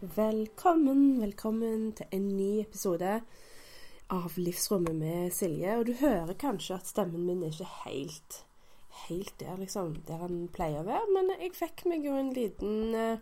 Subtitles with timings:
[0.00, 3.18] Velkommen, velkommen til en ny episode
[4.08, 5.74] av Livsrommet med Silje.
[5.76, 8.38] Og du hører kanskje at stemmen min er ikke helt,
[9.02, 11.10] helt der, liksom, der han pleier å være.
[11.12, 13.20] Men jeg fikk meg jo en liten eh,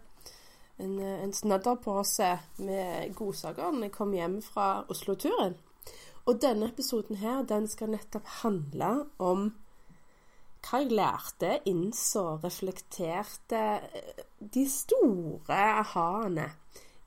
[0.79, 2.31] en, eh, en snadderpose
[2.63, 5.59] med godsaker når jeg kom hjem fra Oslo-turen.
[6.31, 9.49] Og denne episoden her, den skal nettopp handle om
[10.65, 13.63] hva jeg lærte, innså, reflekterte
[13.95, 16.49] eh, De store aha-ene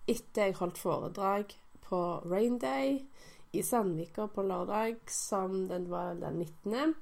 [0.10, 1.54] etter jeg holdt foredrag
[1.86, 2.98] på Rainday
[3.54, 6.96] i Sandvika på lørdag, som den var den 19.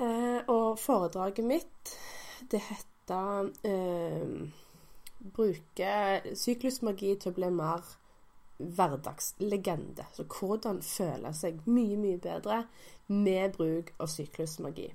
[0.00, 1.94] Eh, og foredraget mitt,
[2.50, 4.50] det heter eh,
[5.20, 5.94] 'Bruke
[6.34, 7.84] syklusmagi til å bli mer
[8.58, 10.06] hverdagslegende'.
[10.12, 12.64] Så hvordan føle seg mye, mye bedre
[13.06, 14.88] med bruk av syklusmagi.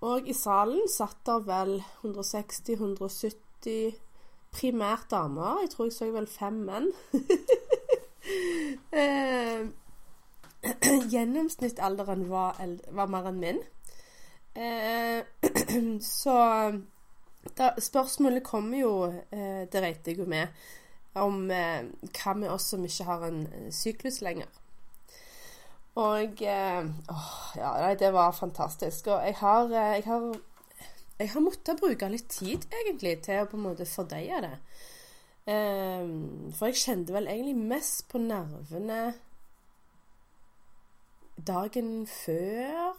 [0.00, 3.98] Og i salen satt der vel 160-170
[4.52, 5.60] primært damer.
[5.60, 6.88] Jeg tror jeg så vel fem menn.
[9.02, 9.66] eh,
[11.12, 12.56] gjennomsnittsalderen var,
[12.96, 13.60] var, mer enn min.
[14.56, 15.20] Eh,
[16.20, 16.38] så
[17.56, 18.94] da, spørsmålet kommer jo,
[19.32, 20.46] eh, det regnet jeg jo med,
[21.14, 21.84] om eh,
[22.14, 24.59] hva med oss som ikke har en eh, syklus lenger.
[26.00, 29.10] Og eh, åh, ja, det var fantastisk.
[29.12, 30.30] Og jeg har, eh, jeg har
[31.20, 34.54] jeg har måttet bruke litt tid, egentlig, til å på en måte fordøye det.
[35.50, 39.00] Um, for jeg kjente vel egentlig mest på nervene
[41.36, 42.96] dagen før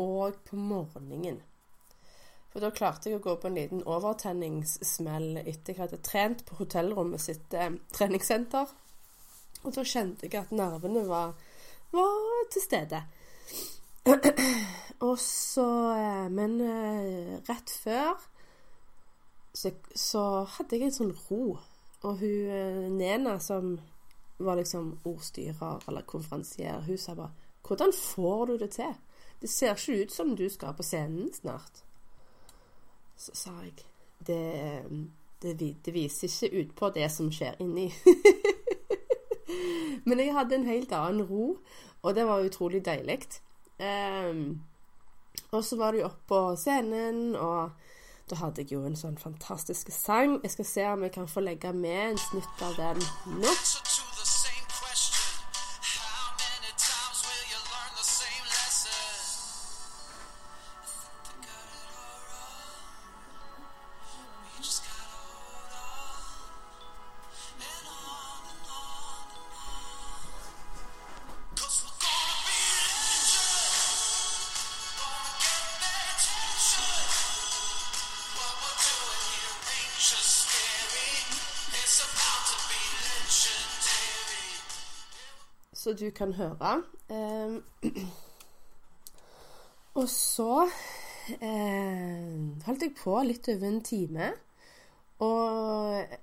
[0.00, 1.42] og på morgenen.
[2.48, 6.62] For da klarte jeg å gå på en liten overtenningssmell etter jeg hadde trent på
[6.62, 8.72] hotellrommet sitt eh, treningssenter.
[9.66, 11.36] Og da kjente jeg at nervene var,
[11.90, 13.02] var til stede.
[14.98, 18.16] Og så eh, Men eh, rett før
[19.54, 21.58] så, så, hadde jeg en sånn ro.
[22.06, 23.76] Og hun eh, Nena, som
[24.38, 27.34] var liksom ordstyrer eller konferansier, hun sa bare
[27.66, 28.94] 'Hvordan får du det til?
[29.40, 31.82] Det ser ikke ut som du skal på scenen snart.'
[33.16, 33.74] Så sa jeg
[34.26, 34.84] det,
[35.42, 37.92] det, det viser ikke ut på det som skjer inni.
[40.08, 41.58] Men jeg hadde en helt annen ro,
[42.02, 43.20] og det var utrolig deilig.
[43.78, 44.60] Um,
[45.50, 47.70] og så var det jo oppe på scenen, og
[48.30, 50.38] da hadde jeg jo en sånn fantastisk sang.
[50.42, 53.00] Jeg skal se om jeg kan få legge med en snutt av den
[53.38, 53.54] nå.
[85.88, 86.82] Så du kan høre.
[87.08, 87.88] Eh,
[90.00, 90.66] og så
[91.40, 92.34] eh,
[92.66, 94.32] holdt jeg på litt over en time.
[95.24, 96.18] Og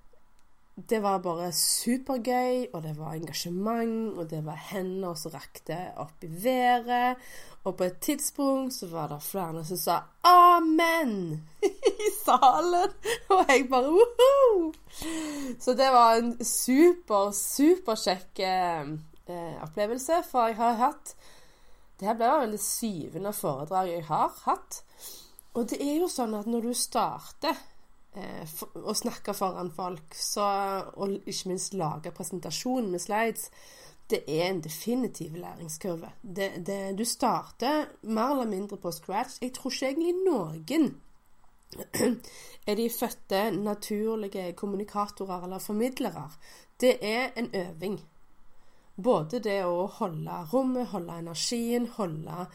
[0.75, 6.27] det var bare supergøy, og det var engasjement, og det var hender som rakte opp
[6.27, 7.17] i været.
[7.65, 11.41] Og på et tidspunkt så var det flere som sa 'amen'
[12.05, 12.93] i salen.
[13.33, 14.73] Og jeg bare Woho!
[15.59, 18.45] Så det var en super, superkjekk
[19.34, 20.22] eh, opplevelse.
[20.30, 21.16] For jeg har hatt
[21.96, 24.81] Det her ble vel det syvende foredraget jeg har hatt.
[25.56, 27.56] Og det er jo sånn at når du starter
[28.19, 28.44] eh,
[28.75, 30.48] å snakke foran folk, så,
[31.00, 33.48] og ikke minst lage presentasjon med slides,
[34.10, 36.12] det er en definitiv læringskurve.
[36.21, 39.39] Det, det, du starter mer eller mindre på scratch.
[39.42, 40.92] Jeg tror ikke egentlig noen
[42.68, 46.30] er de fødte naturlige kommunikatorer eller formidlere.
[46.81, 47.98] Det er en øving.
[48.95, 52.45] Både det å holde rommet, holde energien, holde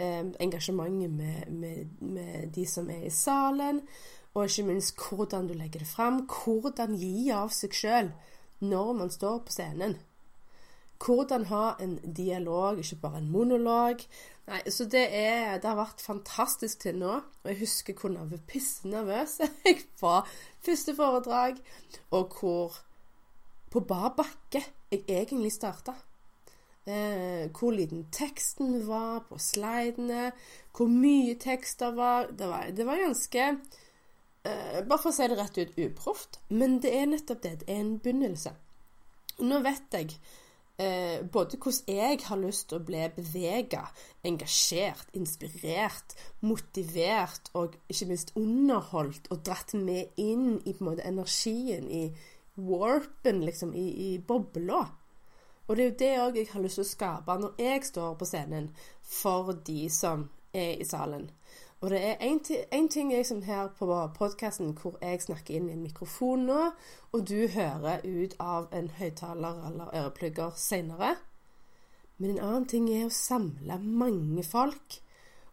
[0.00, 3.82] eh, engasjementet med, med, med, de som er i salen,
[4.32, 6.22] og ikke minst hvordan du legger det fram.
[6.24, 8.08] Hvordan gi av seg sjøl
[8.64, 9.98] når man står på scenen.
[11.02, 14.04] hvordan ha en dialog, ikke bare en monolog.
[14.46, 17.16] Nei, så det, er, det har vært fantastisk til nå.
[17.42, 20.30] Og jeg husker hvor pisse nervøs jeg var
[20.64, 21.58] første foredrag,
[22.10, 22.78] og hvor
[23.72, 24.62] på bar bakke
[24.92, 25.94] jeg egentlig starta.
[26.82, 30.32] Eh, hvor liten teksten var på slidene,
[30.74, 32.32] hvor mye tekster var.
[32.38, 36.40] Det var, det var ganske eh, Bare for å si det rett ut uproft.
[36.50, 37.58] Men det er nettopp det.
[37.62, 38.54] Det er en begynnelse.
[39.46, 40.16] Nå vet jeg
[40.82, 43.84] eh, både hvordan jeg har lyst til å bli bevega,
[44.26, 51.88] engasjert, inspirert, motivert og ikke minst underholdt og dratt med inn i en måte energien,
[51.90, 52.10] i
[52.54, 54.86] warpen, liksom, i, i bobla.
[55.68, 58.16] Og det er jo det òg jeg har lyst til å skape når jeg står
[58.18, 58.72] på scenen
[59.06, 61.30] for de som er i salen.
[61.82, 65.72] Og det er én ting jeg som her på podkasten hvor jeg snakker inn i
[65.74, 66.60] en mikrofon nå,
[67.10, 71.16] og du hører ut av en høyttaler eller øreplugger seinere.
[72.18, 75.00] Men en annen ting er å samle mange folk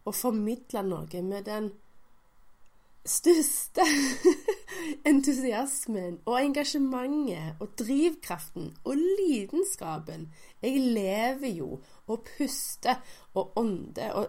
[0.04, 1.72] og formidle noe med den
[3.02, 3.86] største
[5.06, 10.28] entusiasmen og engasjementet og drivkraften og lidenskapen.
[10.62, 13.00] Jeg lever jo og puster
[13.34, 14.12] og ånder.
[14.12, 14.26] Og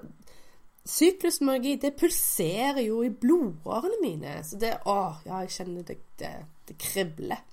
[0.86, 4.36] syklusmagi, det pulserer jo i blodårene mine.
[4.44, 6.34] Så det Å, ja, jeg kjenner det, det,
[6.68, 7.44] det kribler.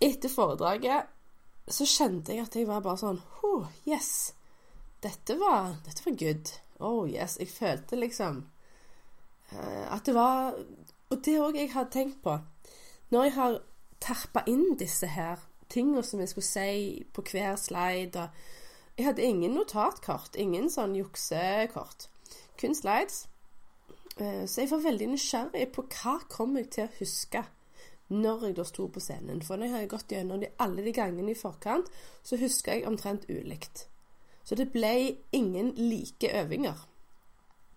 [0.00, 1.10] Etter foredraget
[1.70, 4.32] så kjente jeg at jeg var bare sånn oh, Yes.
[5.00, 6.50] Dette var, dette var good.
[6.80, 7.38] Oh yes.
[7.40, 8.42] Jeg følte liksom
[9.52, 10.56] uh, at det var
[11.10, 12.38] og det òg jeg har tenkt på.
[13.10, 13.58] Når jeg har
[14.00, 18.28] terpa inn disse her tingene som jeg skulle si på hver slide og
[18.98, 22.10] Jeg hadde ingen notatkort, ingen sånn juksekort.
[22.60, 23.28] Kun slides.
[24.20, 27.44] Eh, så jeg var veldig nysgjerrig på hva kom jeg til å huske
[28.10, 29.40] når jeg da sto på scenen.
[29.40, 31.88] For når jeg har gått gjennom de, alle de gangene i forkant,
[32.22, 33.86] så husker jeg omtrent ulikt.
[34.44, 34.92] Så det ble
[35.32, 36.84] ingen like øvinger.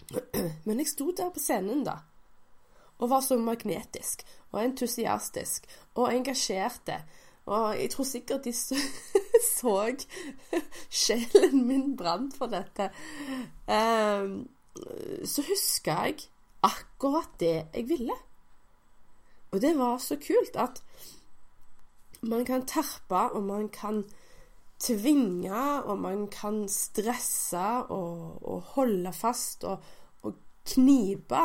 [0.68, 2.02] Men jeg sto der på scenen, da
[3.04, 4.24] og var så magnetisk
[4.54, 5.68] og entusiastisk
[6.00, 7.02] og engasjerte.
[7.46, 8.78] Og jeg tror sikkert de så,
[11.04, 12.88] sjelen min brant for dette.
[13.68, 14.46] Um,
[15.28, 16.30] så husker jeg
[16.64, 18.16] akkurat det jeg ville.
[19.52, 20.80] Og det var så kult at
[22.24, 24.04] man kan terpe, og man kan
[24.80, 29.84] tvinge, og man kan stresse og, og holde fast og,
[30.24, 30.34] og
[30.66, 31.44] knipe.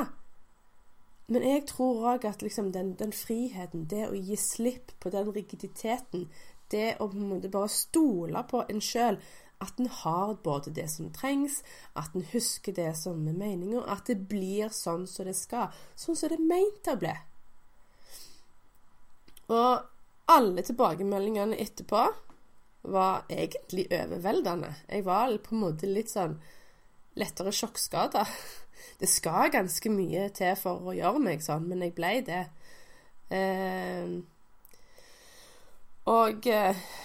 [1.29, 5.29] Men jeg tror òg at liksom den, den, friheten, det å gi slipp på den
[5.35, 6.29] rigiditeten,
[6.73, 9.21] det å bare stole på en sjøl,
[9.61, 11.61] at en har både det som trengs,
[11.99, 15.75] at en husker det som er meninga, at det blir sånn som det skal.
[15.99, 17.15] Sånn som det er meint å bli.
[19.49, 19.89] Og
[20.29, 22.05] alle tilbakemeldingene etterpå
[22.89, 24.71] var egentlig overveldende.
[24.89, 26.39] Jeg var på en måte litt sånn
[27.19, 28.25] lettere sjokkskada.
[28.99, 32.43] Det skal ganske mye til for å gjøre meg sånn, men jeg ble det.
[33.35, 34.19] Eh,
[36.09, 36.47] og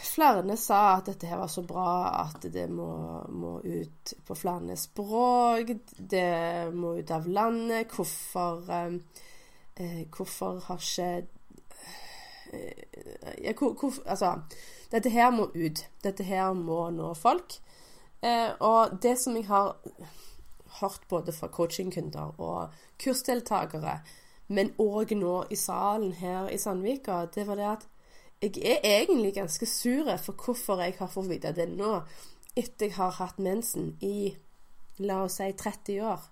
[0.07, 1.87] flere sa at dette her var så bra
[2.21, 2.87] at det må,
[3.35, 5.73] må, ut på flere språk.
[5.97, 7.91] Det må ut av landet.
[7.91, 8.95] Hvorfor eh,
[9.75, 11.27] eh Hvorfor har ikke
[12.53, 14.39] eh, hvor, hvor, Altså,
[14.91, 15.85] dette her må ut.
[16.03, 17.59] Dette her må nå folk.
[18.21, 19.75] Eh, og det som jeg har
[20.79, 22.73] hørt både fra coachingkunder og
[23.03, 23.99] kursdeltakere,
[24.47, 27.87] men òg nå i salen her i Sandvika, det var det at
[28.43, 32.01] jeg er egentlig ganske sur for hvorfor jeg har fått vite det nå,
[32.55, 34.33] etter jeg har hatt mensen i
[34.99, 36.25] la oss si 30 år.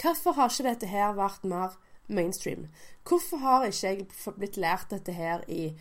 [0.00, 1.74] Hvorfor har ikke dette her vært mer
[2.06, 2.68] mainstream?
[3.04, 4.06] Hvorfor har ikke jeg
[4.38, 5.74] blitt lært dette her i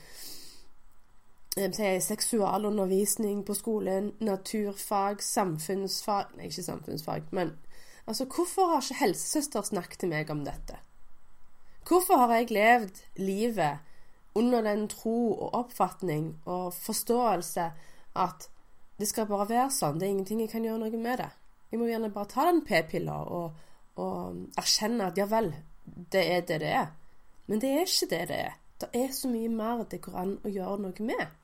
[2.01, 7.53] seksualundervisning på skolen, naturfag, samfunnsfag Nei, ikke samfunnsfag, men
[8.07, 10.79] altså, hvorfor har ikke helsesøster snakket til meg om dette?
[11.87, 13.79] Hvorfor har jeg levd livet
[14.35, 17.71] under den tro og oppfatning og forståelse
[18.15, 18.49] at
[18.99, 21.29] det skal bare være sånn, det er ingenting jeg kan gjøre noe med det.
[21.71, 23.59] Jeg må gjerne bare ta den p-pilla og,
[24.01, 25.53] og erkjenne at ja vel,
[25.85, 26.89] det er det det er.
[27.47, 28.57] Men det er ikke det det er.
[28.79, 31.38] Det er så mye mer det går an å gjøre noe med.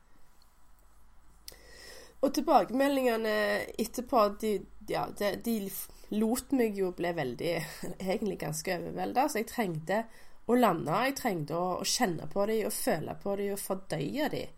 [2.24, 3.34] Og tilbakemeldingene
[3.78, 4.52] etterpå, de,
[4.88, 5.56] ja, de, de,
[6.16, 7.52] lot meg jo bli veldig
[8.10, 9.26] Egentlig ganske overvelda.
[9.28, 10.04] Så jeg trengte
[10.46, 10.94] å lande.
[11.08, 14.54] Jeg trengte å, å kjenne på dem og føle på dem og fordøye dem.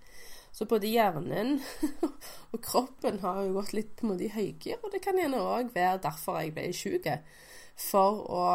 [0.53, 1.59] Så både hjernen
[2.53, 5.43] og kroppen har jo gått litt på en måte i høygir, og det kan gjerne
[5.45, 7.07] òg være derfor jeg ble sjuk.
[7.79, 8.47] For å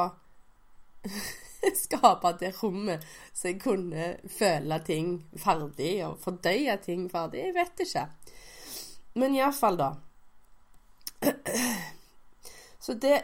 [1.83, 7.45] skape det rommet så jeg kunne føle ting ferdig og fordøye ting ferdig.
[7.47, 8.07] Jeg vet ikke.
[9.13, 9.95] Men iallfall, da.
[12.79, 13.21] Så det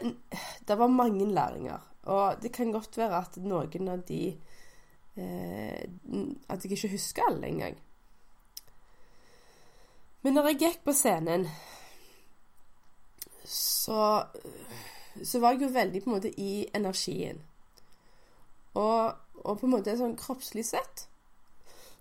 [0.66, 1.78] Det var mange læringer.
[2.02, 4.38] Og det kan godt være at noen av de
[5.16, 5.84] eh,
[6.48, 7.76] At jeg ikke husker alle engang.
[10.22, 11.46] Men når jeg gikk på scenen,
[13.44, 14.24] så,
[15.24, 17.40] så var jeg jo veldig på en måte i energien.
[18.74, 21.06] Og, og på en måte sånn kroppslig sett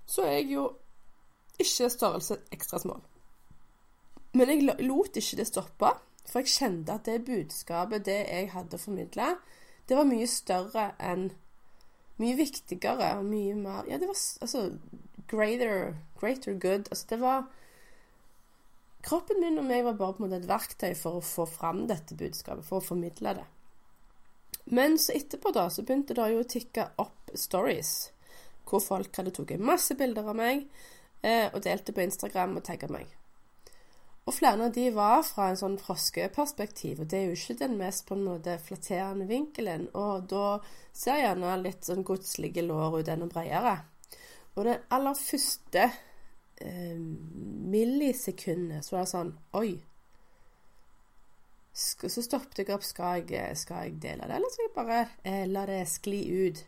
[0.10, 0.65] så er jeg jo
[1.62, 3.01] ikke størrelse ekstra smal.
[4.33, 5.93] Men jeg lot ikke det stoppe,
[6.29, 9.29] for jeg kjente at det budskapet, det jeg hadde å formidle,
[9.89, 11.31] det var mye større enn
[12.19, 14.65] Mye viktigere og mye mer Ja, det var altså
[15.31, 16.89] greater, greater good.
[16.91, 17.45] Altså, det var
[19.03, 21.86] Kroppen min og meg var bare på en måte et verktøy for å få fram
[21.88, 23.45] dette budskapet, for å formidle det.
[24.75, 27.93] Men så etterpå da, så begynte det jo å tikke opp stories
[28.69, 30.67] hvor folk hadde tatt masse bilder av meg
[31.24, 33.07] eh, og delte på Instagram og tagga meg.
[34.29, 37.79] Og flere av de var fra en sånn froskeperspektiv, og det er jo ikke den
[37.79, 39.88] mest på en måte flatterende vinkelen.
[39.98, 40.59] Og da
[40.93, 43.74] ser jeg gjerne litt sånn godslige lår ut enda bredere.
[44.53, 45.88] Og det aller første
[46.62, 47.01] eh,
[47.74, 49.74] millisekundet så var det sånn Oi.
[51.74, 52.86] Så stoppet jeg opp.
[52.86, 56.65] Skal jeg, skal jeg dele det, eller skal jeg bare eh, la det skli ut?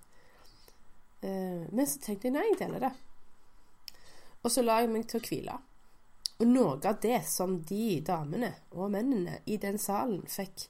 [1.21, 2.95] Eh, men så tenkte jeg nei, jeg deler det.
[4.41, 5.65] Og så la jeg meg til å hvile.
[6.41, 10.63] Og noe av det som de damene og mennene i den salen fikk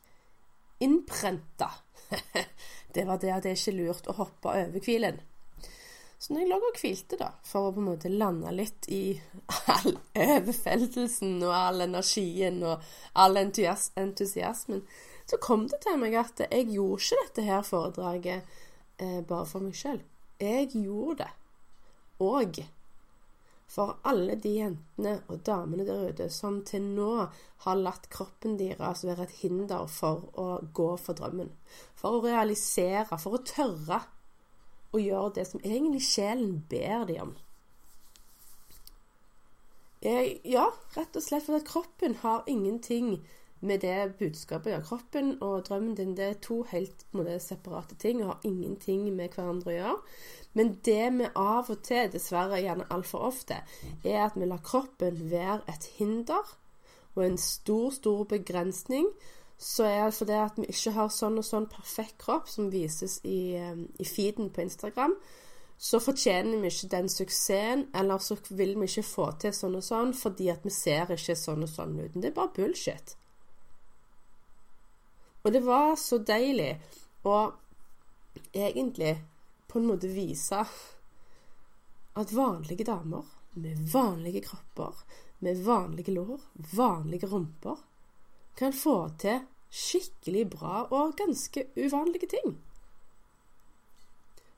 [0.83, 1.69] innprenta,
[2.93, 5.21] det var det at det er ikke lurt å hoppe over hvilen.
[6.21, 9.15] Så når jeg lå og hvilte, da, for å på en måte lande litt i
[9.71, 12.83] all overfeltelsen og all energien og
[13.23, 14.83] all entusiasmen,
[15.25, 18.53] så kom det til meg at jeg gjorde ikke dette her foredraget
[18.99, 20.03] eh, bare for meg sjøl.
[20.43, 21.31] Jeg gjorde det.
[22.27, 22.59] Og
[23.71, 27.11] for alle de jentene og damene der ute som til nå
[27.63, 31.53] har latt kroppen deres være et hinder for å gå for drømmen.
[31.95, 34.01] For å realisere, for å tørre
[34.91, 37.31] å gjøre det som egentlig sjelen ber de om.
[40.01, 40.65] Ja,
[40.97, 43.21] rett og slett fordi kroppen har ingenting
[43.61, 44.73] med det budskapet.
[44.73, 49.05] Ja, kroppen og drømmen din det er to helt måte, separate ting og har ingenting
[49.15, 49.97] med hverandre å gjøre.
[50.53, 53.62] Men det vi av og til, dessverre gjerne altfor ofte,
[54.03, 56.58] er at vi lar kroppen være et hinder
[57.15, 59.08] og en stor, stor begrensning.
[59.58, 63.20] Så er det fordi at vi ikke har sånn og sånn perfekt kropp som vises
[63.24, 65.15] i, eh, i feeden på Instagram,
[65.77, 69.84] så fortjener vi ikke den suksessen, eller så vil vi ikke få til sånn og
[69.84, 72.13] sånn fordi at vi ser ikke sånn og sånn ut.
[72.13, 73.15] Det er bare bullshit.
[75.43, 76.75] Og det var så deilig
[77.25, 77.38] å
[78.53, 79.15] egentlig
[79.71, 80.63] på en måte vise
[82.21, 84.95] at vanlige damer med vanlige kropper,
[85.39, 86.41] med vanlige lår,
[86.75, 87.79] vanlige rumper,
[88.55, 89.39] kan få til
[89.71, 92.57] skikkelig bra og ganske uvanlige ting.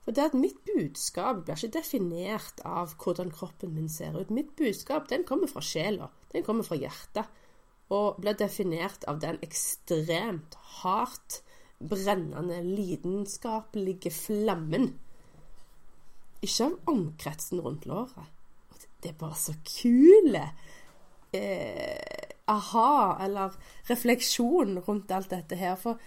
[0.04, 4.34] For det at mitt budskap blir ikke definert av hvordan kroppen min ser ut.
[4.34, 7.30] Mitt budskap den kommer fra sjela, den kommer fra hjertet,
[7.94, 11.40] og blir definert av den ekstremt hardt
[11.80, 14.92] brennende, lidenskapelige flammen
[16.44, 18.30] ikke av omkretsen rundt låret.
[19.02, 20.44] Det er bare så kule
[21.36, 23.56] eh, aha, eller
[23.88, 25.76] refleksjon rundt alt dette her.
[25.80, 26.00] For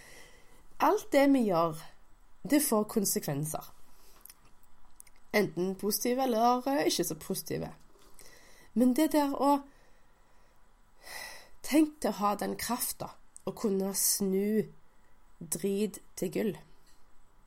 [0.86, 1.78] alt det vi gjør,
[2.50, 3.74] det får konsekvenser.
[5.38, 7.72] Enten positive eller eh, ikke så positive.
[8.74, 9.58] Men det der å
[11.68, 13.10] Tenk til å ha den krafta
[13.44, 14.70] å kunne snu
[15.40, 16.54] drit til gull.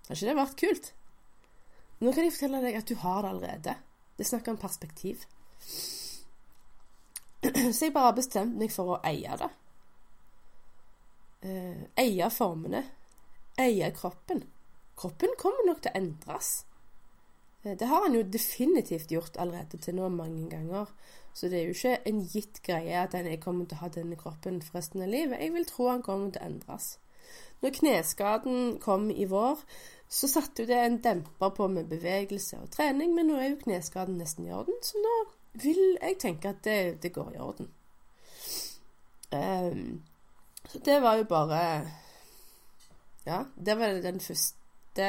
[0.08, 0.90] Har ikke det vært kult?
[2.00, 3.74] Nå kan jeg fortelle deg at du har det allerede.
[4.16, 5.26] Det snakker om perspektiv.
[7.72, 9.50] Så jeg bare har bestemt meg for å eie det.
[11.40, 12.82] Eh, eie formene.
[13.60, 14.42] Eie kroppen.
[15.00, 16.50] Kroppen kommer nok til å endres.
[17.64, 20.88] Eh, det har han jo definitivt gjort allerede til nå mange ganger.
[21.32, 24.18] Så det er jo ikke en gitt greie at jeg kommer til å ha denne
[24.20, 25.40] kroppen for resten av livet.
[25.40, 26.96] Jeg vil tro han kommer til å endres.
[27.60, 29.60] Når kneskaden kom i vår,
[30.10, 33.60] så satte jo det en demper på med bevegelse og trening, men nå er jo
[33.60, 35.16] kneskaden nesten i orden, så nå
[35.62, 37.70] vil jeg tenke at det, det går i orden.
[39.30, 40.02] Um,
[40.66, 41.60] så det var jo bare
[43.26, 45.06] Ja, det var den første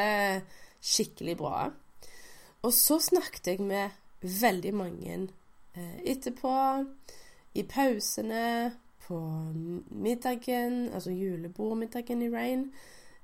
[0.81, 1.71] skikkelig bra.
[2.61, 3.89] Og så snakket jeg med
[4.21, 5.13] veldig mange
[5.73, 6.85] eh, etterpå,
[7.53, 8.71] i pausene,
[9.07, 9.19] på
[9.89, 12.73] middagen, altså julebordmiddagen i Rain.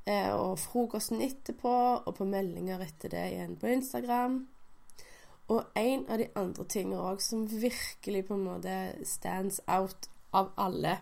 [0.07, 1.73] Eh, og frokosten etterpå,
[2.05, 4.45] og på meldinger etter det igjen på Instagram.
[5.47, 10.51] Og en av de andre tingene òg som virkelig på en måte stands out av
[10.59, 10.97] alle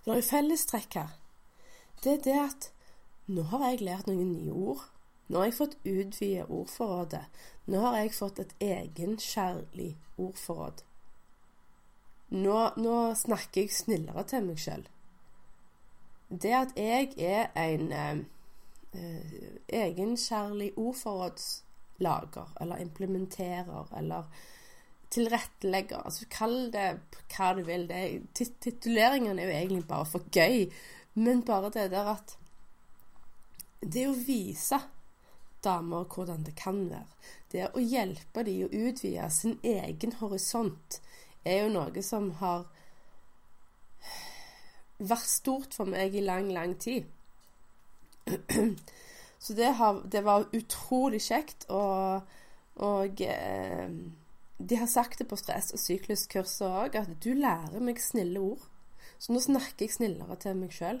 [0.00, 1.10] For det er fellestrekk her.
[2.00, 2.70] Det er det at
[3.28, 4.86] nå har jeg lært noen nye ord.
[5.28, 7.22] Nå har jeg fått utvide ordforrådet.
[7.70, 10.80] Nå har jeg fått et egenkjærlig ordforråd.
[12.30, 14.82] Nå, nå, snakker jeg snillere til meg sjøl.
[16.30, 18.18] Det at jeg er en eh,
[18.94, 24.22] eh, egenkjærlig ordforrådslager, eller implementerer, eller
[25.10, 26.86] tilrettelegger altså Kall det
[27.34, 27.88] hva du vil.
[27.88, 28.22] Det,
[28.62, 30.70] tituleringen er jo egentlig bare for gøy.
[31.14, 32.36] Men bare det der at
[33.80, 34.76] Det å vise
[35.64, 37.08] damer hvordan det kan være,
[37.52, 40.98] det å hjelpe dem å utvide sin egen horisont,
[41.44, 42.66] er jo noe som har
[45.00, 47.08] vært stort for meg i lang, lang tid.
[49.40, 52.26] Så det, har, det var utrolig kjekt, og,
[52.84, 53.88] og eh,
[54.60, 58.66] de har sagt det på stress- og sykluskurset òg, at du lærer meg snille ord.
[59.20, 61.00] Så nå snakker jeg snillere til meg sjøl.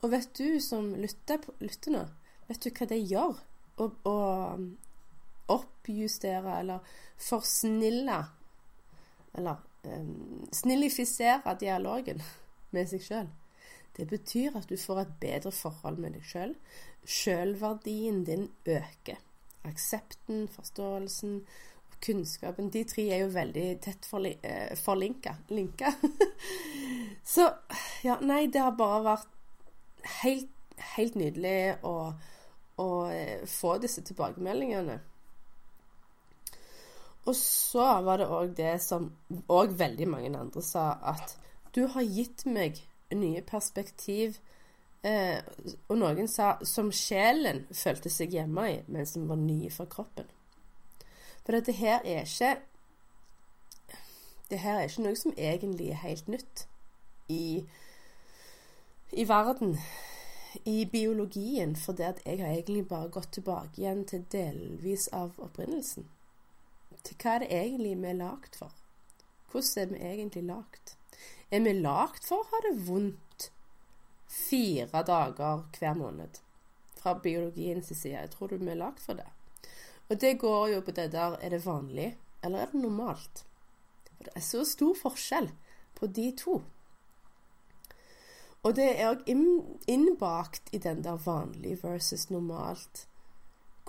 [0.00, 2.04] Og vet du som lytter, lytter nå,
[2.48, 3.40] vet du hva det gjør?
[3.80, 3.86] Å
[5.50, 6.84] oppjustere eller
[7.16, 8.18] forsnille
[9.38, 12.20] Eller um, snillifisere dialogen
[12.76, 13.30] med seg sjøl.
[13.96, 16.54] Det betyr at du får et bedre forhold med deg sjøl.
[17.04, 19.18] Sjølverdien din øker.
[19.68, 21.34] Aksepten, forståelsen
[21.90, 24.08] og kunnskapen De tre er jo veldig tett
[24.42, 25.34] eh, forlinka.
[25.48, 25.92] Linka.
[27.34, 27.50] Så
[28.06, 29.28] ja, nei, det har bare vært
[30.22, 30.48] helt,
[30.94, 32.12] helt nydelig å,
[32.80, 35.00] å eh, få disse tilbakemeldingene.
[37.28, 39.10] Og så var det òg det som
[39.52, 41.36] òg veldig mange andre sa, at
[41.74, 42.82] du har gitt meg
[43.14, 44.38] nye perspektiv.
[45.02, 45.40] Eh,
[45.88, 50.28] og noen sa som sjelen følte seg hjemme i, men som var nye for kroppen.
[51.44, 52.58] For dette her er ikke
[54.50, 56.64] Det her er ikke noe som egentlig er helt nytt
[57.30, 57.62] i,
[59.12, 59.76] i verden,
[60.66, 65.38] i biologien, for det at jeg har egentlig bare gått tilbake igjen til delvis av
[65.38, 66.08] opprinnelsen.
[67.04, 68.74] Til hva er det egentlig vi er lagd for?
[69.52, 70.96] Hvordan er vi egentlig lagd?
[71.50, 73.50] Er vi lagd for å ha det vondt
[74.30, 76.38] fire dager hver måned?
[77.00, 78.14] Fra biologiens side.
[78.14, 79.26] Jeg tror du vi er lagd for det.
[80.10, 83.42] Og det går jo på det der Er det vanlig, eller er det normalt?
[84.16, 85.50] For det er så stor forskjell
[85.98, 86.60] på de to.
[88.62, 89.26] Og det er òg
[89.88, 93.06] innbakt i den der vanlig versus normalt.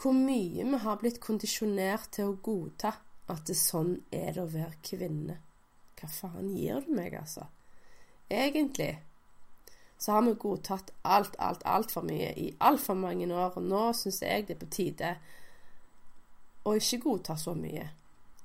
[0.02, 2.96] Hvor mye vi har blitt kondisjonert til å godta
[3.30, 5.38] at det sånn er det å være kvinne.
[6.02, 7.46] Hva faen gir du meg, altså?
[8.32, 8.96] Egentlig
[10.02, 13.54] så har vi godtatt alt, alt, altfor mye i altfor mange år.
[13.60, 15.12] Og nå syns jeg det er på tide
[16.66, 17.84] å ikke godta så mye.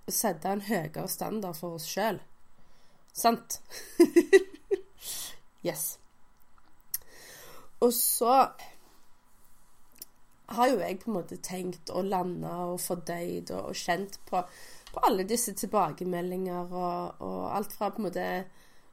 [0.04, 2.20] Å sette en høyere standard for oss sjøl.
[3.16, 3.62] Sant?
[5.68, 5.96] yes.
[7.80, 8.34] Og så
[10.58, 14.44] har jo jeg på en måte tenkt og landa og fordøyd og, og kjent på
[14.96, 18.28] på alle disse tilbakemeldinger og, og alt fra på en måte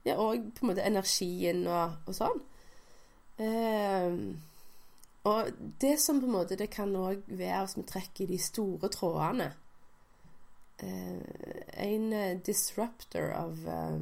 [0.03, 2.41] Ja, og på en måte energien og, og sånn.
[3.39, 4.15] Eh,
[5.23, 8.89] og det som på en måte det kan òg være hvis vi trekker de store
[8.91, 9.47] trådene
[10.83, 11.21] eh,
[11.85, 14.01] En uh, disruptor of uh,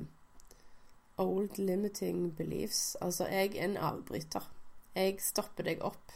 [1.21, 2.97] old limiting beliefs.
[3.01, 4.49] Altså, jeg er en avbryter.
[4.95, 6.11] Jeg stopper deg opp,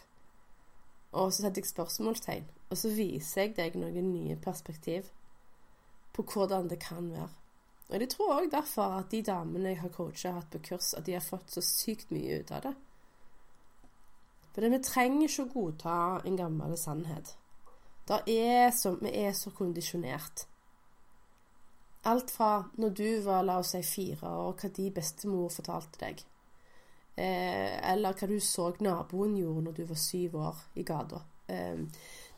[1.12, 2.50] og så setter jeg spørsmålstegn.
[2.70, 5.14] Og så viser jeg deg noen nye perspektiv
[6.16, 7.30] på hvordan det kan være.
[7.90, 10.94] Og jeg tror òg derfor at de damene jeg har coacha og hatt på kurs,
[10.98, 12.74] at de har fått så sykt mye ut av det.
[14.56, 17.36] For vi trenger ikke å godta en gammel sannhet.
[18.08, 20.46] Er så, vi er så kondisjonert.
[22.06, 26.22] Alt fra når du var la oss si fire år, hva de bestemor fortalte deg.
[27.18, 31.22] Eh, eller hva du så naboen gjorde når du var syv år i gata.
[31.48, 31.82] Eh,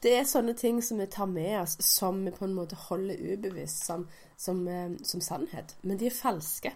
[0.03, 3.21] det er sånne ting som vi tar med oss, som vi på en måte holder
[3.33, 4.05] ubevisst som,
[4.37, 5.75] som, eh, som sannhet.
[5.81, 6.73] Men de er falske.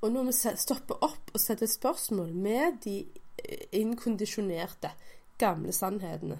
[0.00, 2.98] Og når vi stopper opp og setter spørsmål med de
[3.38, 4.90] eh, inkondisjonerte,
[5.38, 6.38] gamle sannhetene,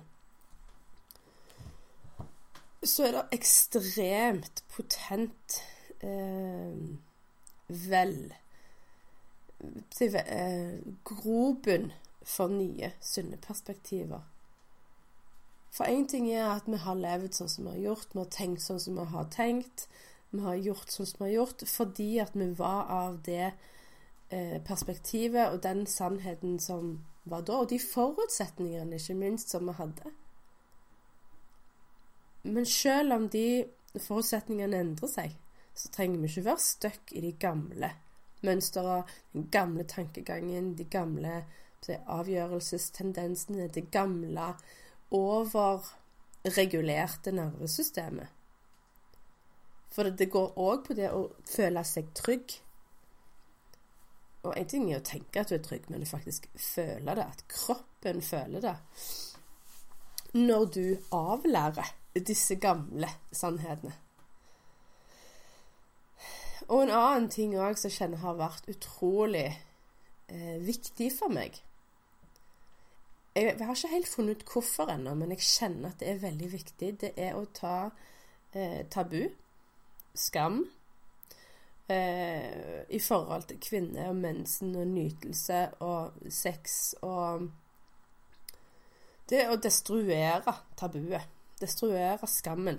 [2.87, 5.59] så er det ekstremt potent
[6.01, 6.77] eh,
[7.69, 8.17] vel
[10.01, 11.91] eh, Grobunn
[12.27, 14.23] for nye, sunne perspektiver.
[15.77, 18.31] For én ting er at vi har levd sånn som vi har gjort, vi har
[18.33, 19.89] tenkt sånn som vi har tenkt.
[20.33, 23.51] Vi har gjort sånn som vi har gjort fordi at vi var av det
[24.31, 26.97] eh, perspektivet og den sannheten som
[27.29, 30.13] var da, og de forutsetningene, ikke minst, som vi hadde.
[32.47, 33.67] Men selv om de
[33.99, 35.37] forutsetningene endrer seg,
[35.77, 37.91] så trenger vi ikke være stuck i de gamle
[38.47, 39.03] mønstrene,
[39.35, 41.41] den gamle tankegangen, de gamle
[41.87, 44.53] avgjørelsestendensene, det gamle,
[45.15, 48.27] overregulerte nervesystemet.
[49.93, 52.63] For det går òg på det å føle seg trygg.
[54.47, 57.25] Og en ting er å tenke at du er trygg, men faktisk føle det.
[57.25, 58.77] At kroppen føler det.
[60.37, 61.87] Når du avlærer
[62.27, 63.93] disse gamle sannhetene.
[66.67, 71.61] Og en annen ting òg som jeg kjenner har vært utrolig eh, viktig for meg.
[73.37, 76.23] Jeg, jeg, har ikke helt funnet ut hvorfor ennå, men jeg kjenner at det er
[76.23, 76.87] veldig viktig.
[77.03, 77.91] Det er å ta
[78.57, 79.27] eh, tabu,
[80.17, 80.63] skam,
[81.93, 87.51] eh, i forhold til kvinner og mensen og nytelse og sex og
[89.29, 91.27] Det å destruere tabuet.
[91.61, 92.79] Destruere skammen.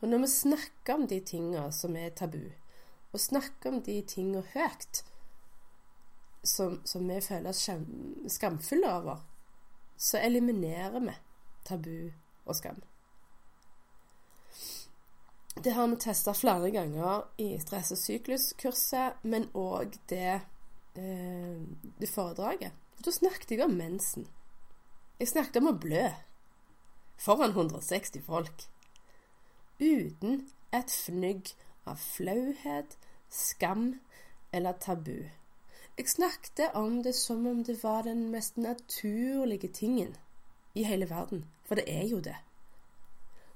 [0.00, 2.46] Og når vi snakker om de tingene som er tabu,
[3.12, 5.02] og snakker om de tingene høyt
[6.42, 7.68] som, som vi føler oss
[8.34, 9.20] skamfulle over,
[9.96, 11.14] så eliminerer vi
[11.64, 12.10] tabu
[12.44, 12.82] og skam.
[15.64, 20.40] Det har vi testa flere ganger i stress- og sykluskurset, men òg det,
[20.96, 21.60] eh,
[22.00, 22.72] det foredraget.
[23.04, 24.26] Da snakket jeg om mensen.
[25.20, 26.10] Jeg snakket om å blø
[27.16, 28.66] foran 160 folk.
[29.80, 31.54] Uten et fnugg
[31.86, 32.98] av flauhet,
[33.30, 34.00] skam
[34.52, 35.30] eller tabu.
[35.98, 40.16] Jeg snakket om det som om det var den mest naturlige tingen
[40.74, 42.34] i hele verden, for det er jo det.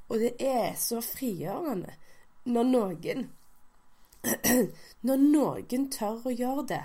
[0.09, 1.93] Og det er så frigjørende
[2.45, 3.27] når noen
[5.07, 6.85] Når noen tør å gjøre det,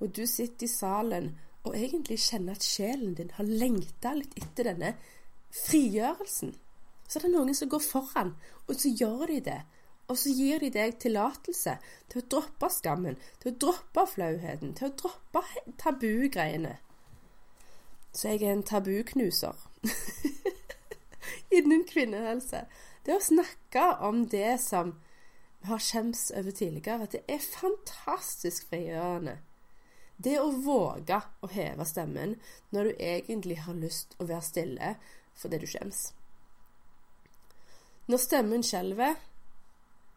[0.00, 1.30] og du sitter i salen
[1.64, 4.90] og egentlig kjenner at sjelen din har lengta litt etter denne
[5.64, 6.52] frigjørelsen,
[7.08, 8.34] så er det noen som går foran,
[8.68, 9.60] og så gjør de det.
[10.08, 11.78] Og så gir de deg tillatelse
[12.12, 15.44] til å droppe skammen, til å droppe flauheten, til å droppe
[15.80, 16.76] tabugreiene.
[18.14, 19.56] Så jeg er en tabuknuser
[21.56, 22.66] innen kvinnehelse.
[23.04, 24.94] Det å snakke om det som
[25.60, 29.38] vi har skjems over tidligere, det er fantastisk frigjørende.
[30.16, 32.36] Det å våge å heve stemmen
[32.70, 34.94] når du egentlig har lyst å være stille
[35.34, 36.02] fordi du skjems.
[38.06, 39.16] Når stemmen skjelver,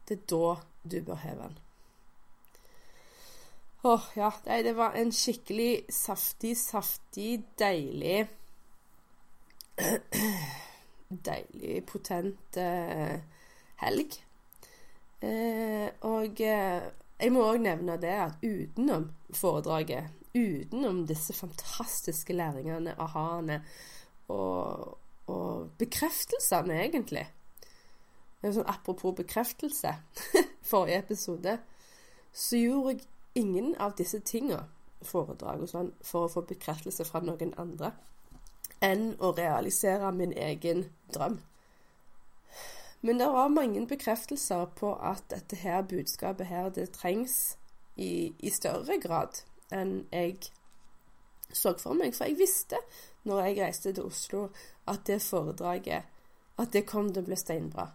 [0.08, 1.58] det er da du bør heve den.
[3.88, 4.32] Åh, ja.
[4.48, 8.26] Nei, det var en skikkelig saftig, saftig, deilig
[11.28, 13.20] Deilig, potent eh,
[13.84, 14.18] helg.
[15.24, 22.98] Eh, og eh, jeg må òg nevne det at utenom foredraget, utenom disse fantastiske læringene,
[23.02, 23.62] aha-ene
[24.34, 24.98] og,
[25.32, 27.24] og bekreftelsene, egentlig,
[28.56, 29.94] sånn apropos bekreftelse,
[30.72, 31.58] forrige episode,
[32.34, 33.08] så gjorde jeg
[33.44, 34.64] ingen av disse tinga,
[35.06, 37.94] foredrag og sånn, for å få bekreftelse fra noen andre,
[38.84, 41.40] enn å realisere min egen drøm.
[43.02, 47.58] Men det var mange bekreftelser på at dette her budskapet her, det trengs
[47.96, 50.50] i, i større grad enn jeg
[51.54, 52.16] så for meg.
[52.18, 52.80] For jeg visste
[53.28, 54.48] når jeg reiste til Oslo,
[54.88, 56.04] at det foredraget
[56.58, 57.88] at det kom til å bli steinbra.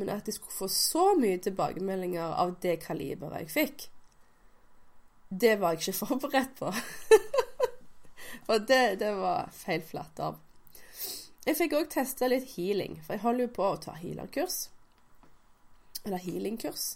[0.00, 3.88] Men at jeg skulle få så mye tilbakemeldinger av det kaliberet jeg fikk,
[5.30, 6.72] det var jeg ikke forberedt på.
[8.46, 10.40] for det, det var feil flatt av.
[11.46, 14.58] Jeg fikk òg testa litt healing, for jeg holder jo på å ta healerkurs.
[16.04, 16.94] Eller healingkurs.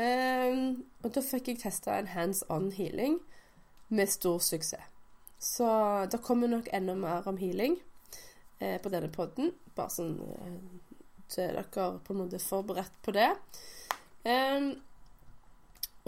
[0.00, 3.18] Um, og da fikk jeg testa en hands on healing
[3.92, 4.86] med stor suksess.
[5.40, 5.66] Så
[6.12, 7.78] det kommer nok enda mer om healing
[8.58, 9.54] eh, på denne podden.
[9.72, 10.58] Bare sånn eh,
[11.30, 13.30] så er dere på en måte forberedt på det.
[14.24, 14.72] Um,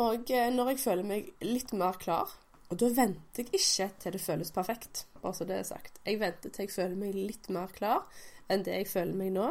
[0.01, 2.29] og eh, når jeg føler meg litt mer klar
[2.69, 6.01] Og da venter jeg ikke til det føles perfekt, bare så det er sagt.
[6.07, 8.07] Jeg venter til jeg føler meg litt mer klar
[8.49, 9.51] enn det jeg føler meg nå.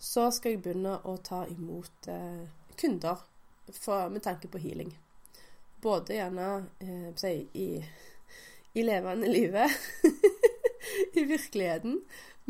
[0.00, 2.42] Så skal jeg begynne å ta imot eh,
[2.80, 3.22] kunder
[3.70, 4.90] for, med tanke på healing.
[5.82, 6.48] Både gjerne
[6.82, 7.68] eh, i,
[8.74, 9.70] i levende livet,
[11.18, 12.00] i virkeligheten,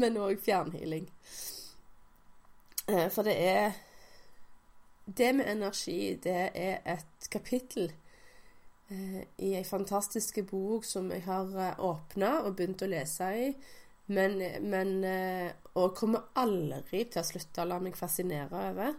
[0.01, 1.11] men òg fjernhealing.
[2.89, 3.73] Eh, for det er
[5.17, 7.93] Det med energi, det er et kapittel
[8.91, 13.49] eh, i ei fantastisk bok som jeg har eh, åpna og begynt å lese i.
[14.07, 14.39] Men,
[14.71, 15.05] men
[15.75, 18.95] Og kommer aldri til å slutte å la meg fascinere over.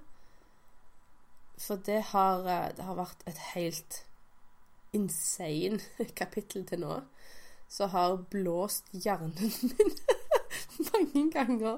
[1.59, 2.43] For det har,
[2.75, 4.05] det har vært et helt
[4.93, 5.79] insane
[6.21, 7.01] kapittel til nå.
[7.69, 9.95] som har blåst hjernen min
[10.93, 11.77] mange ganger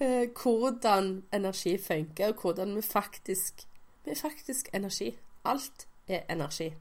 [0.00, 3.66] eh, hvordan energi funker, og hvordan vi faktisk
[4.04, 5.18] Vi er faktisk energi.
[5.44, 6.74] Alt er energi.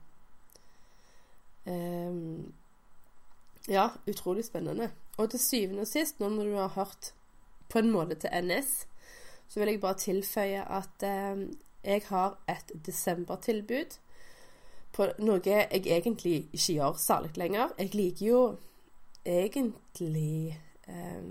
[1.66, 2.54] Um,
[3.68, 4.92] ja, utrolig spennende.
[5.18, 7.14] Og til syvende og sist, nå når du har hørt
[7.70, 8.88] på en måte til NS,
[9.48, 11.48] så vil jeg bare tilføye at eh,
[11.84, 14.00] jeg har et desembertilbud
[14.94, 17.70] på noe jeg egentlig ikke gjør særlig lenger.
[17.78, 18.42] Jeg liker jo
[19.26, 21.24] egentlig eh,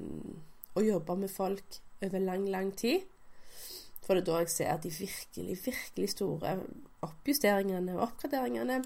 [0.79, 3.07] å jobbe med folk over lang, lang tid.
[4.07, 6.55] For det er da jeg ser de virkelig, virkelig store
[7.05, 8.83] oppjusteringene og oppgraderingene.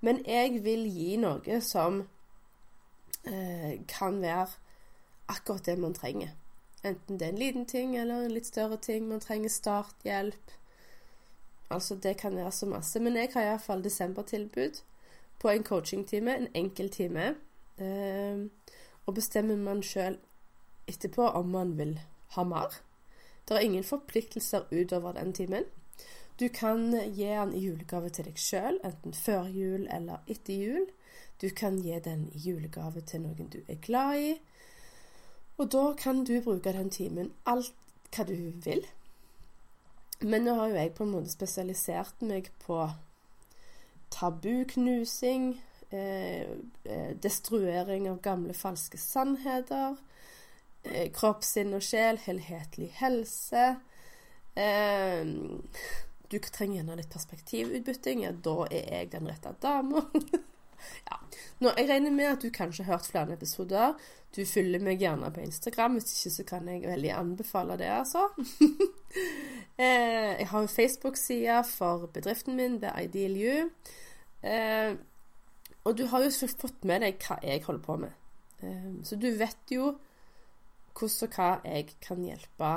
[0.00, 2.00] Men jeg vil gi noe som
[3.28, 4.46] eh, kan være
[5.28, 6.32] akkurat det man trenger.
[6.84, 9.06] Enten det er en liten ting eller en litt større ting.
[9.08, 10.56] Man trenger starthjelp.
[11.70, 13.00] Altså, det kan være så masse.
[13.00, 14.82] Men jeg har iallfall desembertilbud
[15.38, 17.34] på en coachingtime, en enkel time.
[17.78, 18.48] Eh,
[19.06, 20.18] og bestemmer man sjøl
[20.88, 21.98] etterpå om man vil
[22.36, 22.74] ha mer.
[23.48, 25.64] Det er ingen forpliktelser utover den timen.
[26.40, 30.86] Du kan gi den i julegave til deg sjøl, enten før jul eller etter jul.
[31.42, 34.32] Du kan gi den i julegave til noen du er glad i.
[35.58, 37.74] Og da kan du bruke den timen alt
[38.14, 38.84] hva du vil.
[40.22, 42.78] Men nå har jo jeg på en måte spesialisert meg på
[44.14, 45.56] tabuknusing,
[47.22, 49.96] destruering av gamle, falske sannheter,
[50.82, 53.66] eh, kropp, sinn og sjel, helhetlig helse.
[54.54, 55.24] Eh,
[56.28, 58.24] du trenger gjerne litt perspektivutbytting.
[58.24, 60.06] Ja, da er jeg den rette dama.
[61.10, 61.20] ja.
[61.60, 63.94] Nå, jeg regner med at du kanskje har hørt flere episoder.
[64.32, 65.98] Du følger meg gjerne på Instagram.
[65.98, 68.28] Hvis ikke så kan jeg veldig anbefale det, altså.
[69.82, 73.70] Eh, jeg har en Facebook-side for bedriften min, The Ideal You.
[75.82, 78.12] Eh, og du har jo fått med deg hva jeg holder på med.
[78.62, 79.92] Eh, så du vet jo
[80.92, 82.70] hvordan og hva jeg kan hjelpe,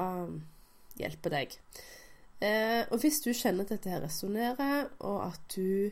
[0.95, 1.57] hjelpe deg.
[2.91, 5.91] og hvis du kjenner at dette her resonnerer, og at du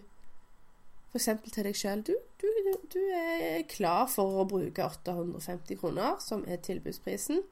[1.12, 1.28] f.eks.
[1.52, 2.48] til deg sjøl du, du,
[2.94, 7.44] du, er klar for å bruke 850 kroner, som er tilbudsprisen,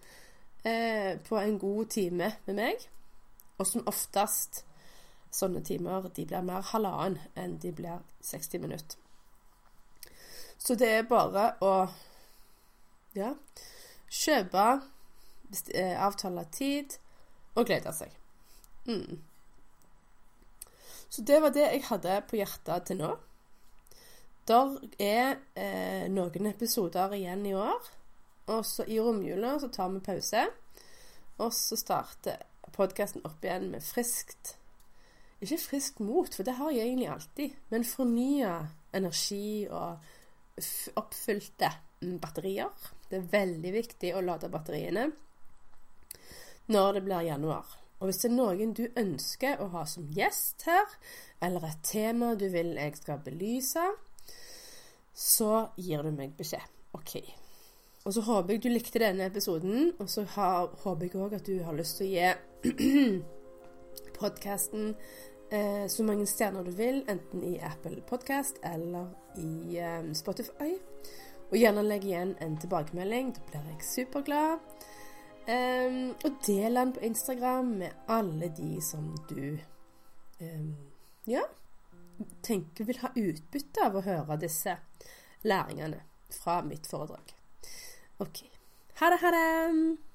[0.63, 2.87] på en god time med meg
[3.61, 4.63] og som oftest
[5.31, 9.00] sånne timer de blir mer halvannen enn de blir 60 minutter.
[10.61, 11.73] Så det er bare å
[13.17, 13.31] ja,
[14.13, 14.65] kjøpe,
[15.73, 16.97] eh, avtale tid
[17.55, 18.13] og glede seg.
[18.85, 19.17] Mm.
[21.09, 23.09] Så det var det jeg hadde på hjertet til nå.
[24.47, 27.89] Der er eh, noen episoder igjen i år.
[28.51, 30.45] Og så i romjula så tar vi pause.
[31.41, 34.55] Og så starter podkasten opp igjen med friskt
[35.41, 38.51] Ikke friskt mot, for det har jeg egentlig alltid, men fornya
[38.93, 39.97] energi og
[40.99, 41.71] oppfylte
[42.21, 42.71] batterier.
[43.09, 45.09] Det er veldig viktig å lade batteriene
[46.71, 47.77] når det blir januar.
[48.01, 50.95] Og hvis det er noen du ønsker å ha som gjest her,
[51.43, 53.83] eller et tema du vil jeg skal belyse,
[55.13, 56.65] så gir du meg beskjed.
[56.97, 57.19] OK.
[58.01, 61.45] Og så håper jeg du likte denne episoden, og så har, håper jeg òg at
[61.45, 63.19] du har lyst til å gi
[64.19, 64.95] podkasten
[65.53, 70.73] eh, så mange stjerner du vil, enten i Apple Podcast eller i eh, Spotify.
[71.51, 73.33] Og gjerne legg igjen en tilbakemelding.
[73.35, 74.61] Da blir jeg superglad.
[75.41, 79.57] Um, og del den på Instagram med alle de som du
[80.39, 80.75] um,
[81.27, 81.41] ja,
[82.45, 84.77] tenker vil ha utbytte av å høre disse
[85.43, 87.33] læringene fra mitt foredrag.
[88.21, 88.45] OK.
[89.01, 90.10] Ha det, ha det!